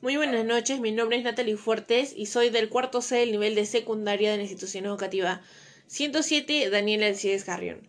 [0.00, 3.56] Muy buenas noches, mi nombre es Natalie Fuertes y soy del cuarto C del nivel
[3.56, 5.42] de secundaria de la institución educativa
[5.88, 7.80] 107 Daniel Alcides Carrión.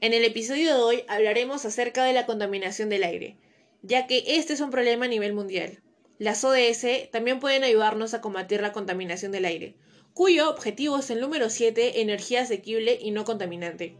[0.00, 3.36] En el episodio de hoy hablaremos acerca de la contaminación del aire,
[3.82, 5.84] ya que este es un problema a nivel mundial.
[6.18, 9.76] Las ODS también pueden ayudarnos a combatir la contaminación del aire,
[10.14, 13.94] cuyo objetivo es el número 7, energía asequible y no contaminante.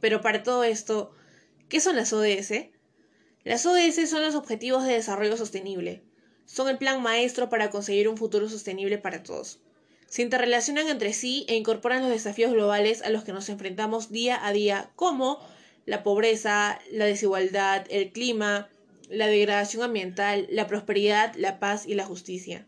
[0.00, 1.12] Pero para todo esto,
[1.68, 2.70] ¿qué son las ODS?
[3.44, 6.02] Las ODS son los Objetivos de Desarrollo Sostenible
[6.52, 9.58] son el plan maestro para conseguir un futuro sostenible para todos.
[10.06, 14.46] Se interrelacionan entre sí e incorporan los desafíos globales a los que nos enfrentamos día
[14.46, 15.38] a día, como
[15.86, 18.68] la pobreza, la desigualdad, el clima,
[19.08, 22.66] la degradación ambiental, la prosperidad, la paz y la justicia.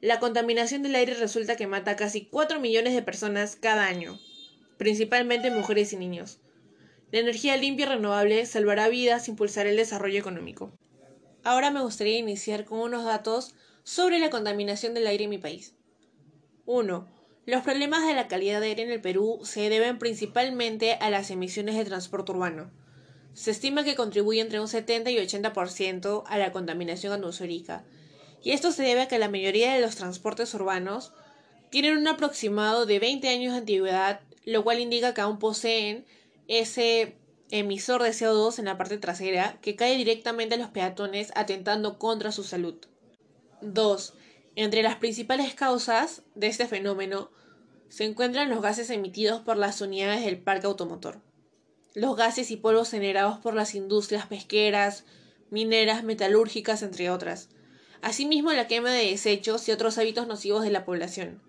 [0.00, 4.20] La contaminación del aire resulta que mata a casi 4 millones de personas cada año,
[4.78, 6.38] principalmente mujeres y niños.
[7.10, 10.70] La energía limpia y renovable salvará vidas e impulsará el desarrollo económico.
[11.46, 13.54] Ahora me gustaría iniciar con unos datos
[13.84, 15.76] sobre la contaminación del aire en mi país.
[16.64, 17.06] 1.
[17.46, 21.30] Los problemas de la calidad de aire en el Perú se deben principalmente a las
[21.30, 22.72] emisiones de transporte urbano.
[23.32, 27.84] Se estima que contribuye entre un 70 y 80% a la contaminación atmosférica,
[28.42, 31.12] y esto se debe a que la mayoría de los transportes urbanos
[31.70, 36.06] tienen un aproximado de 20 años de antigüedad, lo cual indica que aún poseen
[36.48, 37.14] ese
[37.50, 42.32] emisor de CO2 en la parte trasera que cae directamente a los peatones atentando contra
[42.32, 42.76] su salud.
[43.60, 44.14] 2.
[44.56, 47.30] Entre las principales causas de este fenómeno
[47.88, 51.20] se encuentran los gases emitidos por las unidades del parque automotor,
[51.94, 55.04] los gases y polvos generados por las industrias pesqueras,
[55.50, 57.48] mineras, metalúrgicas, entre otras,
[58.02, 61.40] asimismo la quema de desechos y otros hábitos nocivos de la población.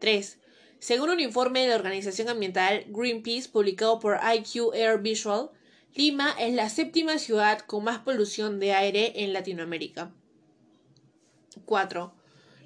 [0.00, 0.39] 3.
[0.80, 5.50] Según un informe de la organización ambiental Greenpeace publicado por IQ Air Visual,
[5.94, 10.10] Lima es la séptima ciudad con más polución de aire en Latinoamérica.
[11.66, 12.14] 4.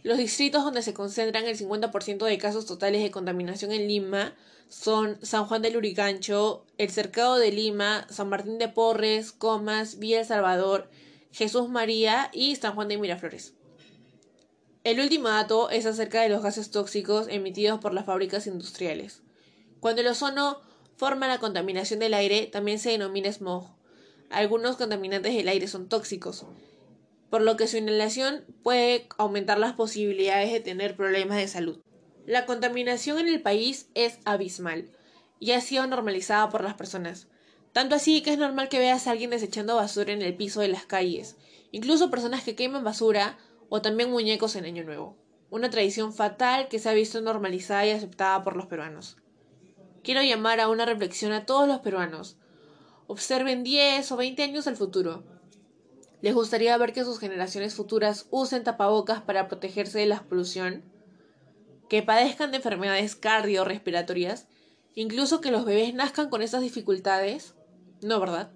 [0.05, 4.37] Los distritos donde se concentran el 50% de casos totales de contaminación en Lima
[4.69, 10.21] son San Juan del Urigancho, El Cercado de Lima, San Martín de Porres, Comas, Villa
[10.21, 10.89] El Salvador,
[11.33, 13.55] Jesús María y San Juan de Miraflores.
[14.85, 19.23] El último dato es acerca de los gases tóxicos emitidos por las fábricas industriales.
[19.81, 20.61] Cuando el ozono
[20.99, 23.65] forma la contaminación del aire, también se denomina smog.
[24.29, 26.45] Algunos contaminantes del aire son tóxicos,
[27.31, 31.81] por lo que su inhalación puede aumentar las posibilidades de tener problemas de salud.
[32.27, 34.91] La contaminación en el país es abismal
[35.41, 37.29] y ha sido normalizada por las personas.
[37.73, 40.69] Tanto así que es normal que veas a alguien desechando basura en el piso de
[40.69, 41.37] las calles.
[41.73, 45.17] Incluso personas que queman basura o también muñecos en Año Nuevo,
[45.51, 49.17] una tradición fatal que se ha visto normalizada y aceptada por los peruanos.
[50.03, 52.37] Quiero llamar a una reflexión a todos los peruanos.
[53.07, 55.23] Observen 10 o 20 años al futuro.
[56.21, 60.83] ¿Les gustaría ver que sus generaciones futuras usen tapabocas para protegerse de la polución?
[61.89, 64.49] ¿Que padezcan de enfermedades cardiorrespiratorias?
[64.95, 67.55] ¿Incluso que los bebés nazcan con esas dificultades?
[68.03, 68.51] No, ¿verdad?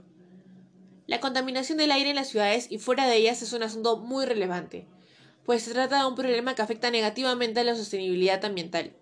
[1.07, 4.27] La contaminación del aire en las ciudades y fuera de ellas es un asunto muy
[4.27, 4.87] relevante
[5.49, 8.93] pues se trata de un problema que afecta negativamente a la sostenibilidad ambiental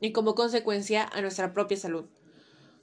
[0.00, 2.06] y como consecuencia a nuestra propia salud.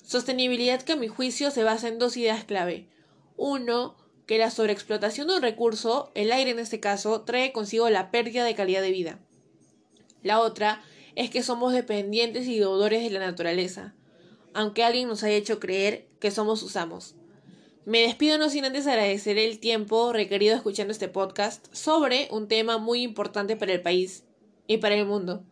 [0.01, 2.87] Sostenibilidad que a mi juicio se basa en dos ideas clave.
[3.35, 8.09] Uno, que la sobreexplotación de un recurso, el aire en este caso, trae consigo la
[8.09, 9.19] pérdida de calidad de vida.
[10.23, 10.81] La otra
[11.15, 13.95] es que somos dependientes y deudores de la naturaleza,
[14.53, 17.15] aunque alguien nos haya hecho creer que somos sus amos.
[17.89, 22.77] Me despido no sin antes agradecer el tiempo requerido escuchando este podcast sobre un tema
[22.77, 24.25] muy importante para el país
[24.67, 25.43] y para el mundo.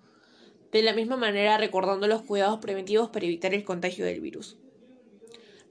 [0.72, 4.56] De la misma manera recordando los cuidados preventivos para evitar el contagio del virus.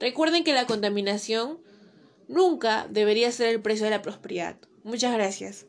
[0.01, 1.59] Recuerden que la contaminación
[2.27, 4.57] nunca debería ser el precio de la prosperidad.
[4.83, 5.67] Muchas gracias.